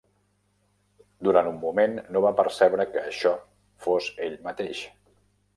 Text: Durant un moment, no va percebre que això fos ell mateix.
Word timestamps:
Durant 1.27 1.49
un 1.49 1.59
moment, 1.65 1.93
no 2.15 2.23
va 2.27 2.33
percebre 2.41 2.87
que 2.95 3.05
això 3.11 3.37
fos 3.87 4.09
ell 4.29 4.39
mateix. 4.49 4.83